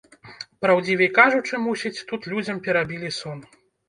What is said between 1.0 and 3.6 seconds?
кажучы, мусіць, тут людзям перабілі сон.